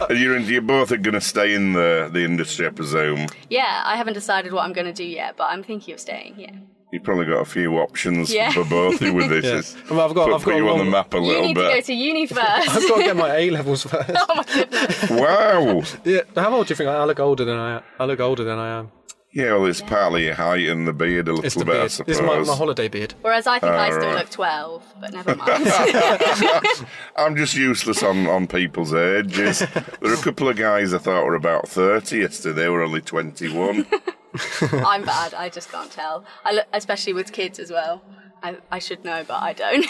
And 0.10 0.18
You're, 0.18 0.38
you're 0.38 0.62
both 0.62 0.92
are 0.92 0.96
going 0.96 1.14
to 1.14 1.20
stay 1.20 1.54
in 1.54 1.72
the, 1.72 2.08
the 2.12 2.24
industry, 2.24 2.66
I 2.66 2.70
presume. 2.70 3.26
yeah. 3.50 3.82
I 3.84 3.96
haven't 3.96 4.14
decided 4.14 4.52
what 4.52 4.64
I'm 4.64 4.72
going 4.72 4.86
to 4.86 4.92
do 4.92 5.04
yet, 5.04 5.36
but 5.36 5.44
I'm 5.44 5.62
thinking 5.62 5.94
of 5.94 6.00
staying. 6.00 6.34
Yeah. 6.38 6.52
You've 6.92 7.02
probably 7.02 7.26
got 7.26 7.40
a 7.40 7.44
few 7.44 7.78
options 7.78 8.32
Yeah. 8.32 8.52
for 8.52 8.64
both 8.64 9.00
of 9.00 9.02
you 9.08 9.12
with 9.14 9.28
this. 9.30 9.44
Yeah. 9.44 9.58
It's 9.58 9.90
Well, 9.90 10.00
I've 10.08 10.14
got- 10.14 10.26
put, 10.26 10.34
I've 10.36 10.42
put 10.42 10.50
got 10.50 10.56
you 10.58 10.68
on 10.68 10.78
the 10.78 10.84
map 10.84 11.12
a 11.14 11.18
little 11.18 11.22
bit. 11.22 11.26
You 11.26 11.34
little 11.34 11.48
need 11.48 11.54
to 11.54 11.60
go 11.60 11.74
bit. 11.74 11.84
to 11.86 11.94
uni 11.94 12.26
first. 12.68 12.68
I've 12.68 12.88
got 12.88 12.96
to 12.98 13.02
get 13.02 13.16
my 13.16 13.34
A 13.36 13.50
levels 13.50 13.82
first. 13.84 14.10
oh 14.14 14.34
my 14.36 14.44
goodness. 14.44 15.10
wow. 15.10 15.82
yeah, 16.04 16.20
how 16.36 16.54
old 16.54 16.66
do 16.68 16.72
you 16.72 16.76
think 16.76 16.88
I, 16.88 16.94
I 16.94 17.04
look 17.04 17.18
older 17.20 17.44
than 17.44 17.56
I 17.58 17.76
am? 17.78 17.82
I 17.98 18.04
look 18.04 18.20
older 18.20 18.44
than 18.44 18.58
I 18.58 18.78
am. 18.78 18.90
Yeah, 19.36 19.52
well, 19.52 19.66
it's 19.66 19.82
partly 19.82 20.24
your 20.24 20.34
height 20.34 20.66
and 20.66 20.88
the 20.88 20.94
beard 20.94 21.28
a 21.28 21.32
little 21.32 21.44
It's 21.44 21.56
the 21.56 21.66
bit, 21.66 21.74
I 21.74 21.78
beard. 21.80 21.90
suppose. 21.90 22.06
This 22.06 22.20
is 22.20 22.26
my, 22.26 22.38
my 22.38 22.56
holiday 22.56 22.88
beard. 22.88 23.12
Whereas 23.20 23.46
I 23.46 23.58
think 23.58 23.70
I 23.70 23.90
still 23.90 24.06
right. 24.06 24.16
look 24.16 24.30
12, 24.30 24.94
but 24.98 25.12
never 25.12 25.36
mind. 25.36 25.68
I'm 27.16 27.36
just 27.36 27.54
useless 27.54 28.02
on, 28.02 28.26
on 28.28 28.46
people's 28.46 28.94
ages. 28.94 29.58
there 30.00 30.10
are 30.10 30.14
a 30.14 30.22
couple 30.22 30.48
of 30.48 30.56
guys 30.56 30.94
I 30.94 30.98
thought 30.98 31.26
were 31.26 31.34
about 31.34 31.68
30 31.68 32.16
yesterday. 32.16 32.62
They 32.62 32.68
were 32.70 32.80
only 32.80 33.02
21. 33.02 33.86
I'm 34.72 35.04
bad. 35.04 35.34
I 35.34 35.50
just 35.50 35.70
can't 35.70 35.92
tell. 35.92 36.24
I 36.42 36.52
look, 36.52 36.66
especially 36.72 37.12
with 37.12 37.30
kids 37.30 37.58
as 37.58 37.70
well. 37.70 38.02
I, 38.42 38.56
I 38.72 38.78
should 38.78 39.04
know, 39.04 39.22
but 39.28 39.42
I 39.42 39.52
don't. 39.52 39.84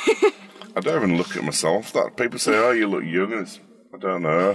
I 0.75 0.81
don't 0.81 1.05
even 1.05 1.17
look 1.17 1.37
at 1.37 1.45
myself. 1.45 1.93
That 1.93 2.17
People 2.17 2.41
say, 2.41 2.57
oh, 2.57 2.73
you 2.73 2.89
look 2.89 3.05
young. 3.05 3.33
It's, 3.33 3.61
I 3.95 3.99
don't 3.99 4.23
know. 4.23 4.55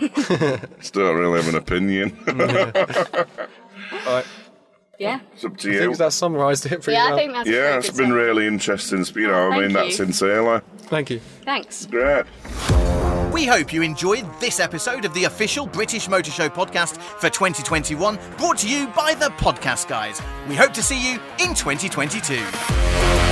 Still 0.82 1.06
don't 1.06 1.18
really 1.18 1.42
have 1.42 1.48
an 1.48 1.56
opinion. 1.56 2.18
All 4.06 4.16
right. 4.16 4.26
Yeah. 5.00 5.20
it's 5.34 5.44
up 5.46 5.58
to 5.58 5.70
I 5.70 5.74
you. 5.74 5.80
think 5.80 5.98
that 5.98 6.14
summarised 6.14 6.66
it 6.68 6.82
pretty 6.82 6.94
Yeah, 6.94 7.06
well. 7.06 7.14
I 7.14 7.18
think 7.18 7.34
that's 7.34 7.48
Yeah, 7.50 7.54
very 7.56 7.78
it's 7.80 7.90
good 7.90 7.98
been 7.98 8.06
summary. 8.08 8.24
really 8.26 8.48
interesting. 8.48 9.06
You 9.16 9.28
oh, 9.28 9.32
know, 9.32 9.48
I 9.48 9.50
Thank 9.50 9.62
mean, 9.62 9.70
you. 9.72 9.76
that's 9.78 9.96
sincerely. 9.98 10.62
Thank 10.84 11.10
you. 11.10 11.20
Thanks. 11.44 11.86
Great. 11.88 12.26
We 13.34 13.46
hope 13.46 13.72
you 13.74 13.82
enjoyed 13.82 14.26
this 14.42 14.60
episode 14.60 15.06
of 15.06 15.14
the 15.14 15.24
official 15.24 15.66
British 15.66 16.10
Motor 16.10 16.32
Show 16.32 16.50
podcast 16.50 16.98
for 16.98 17.30
2021, 17.30 18.20
brought 18.38 18.58
to 18.60 18.70
you 18.70 18.88
by 18.88 19.14
the 19.14 19.30
Podcast 19.30 19.88
Guys. 19.88 20.22
We 20.50 20.56
hope 20.56 20.74
to 20.74 20.84
see 20.84 21.00
you 21.14 21.20
in 21.40 21.54
2022. 21.56 23.31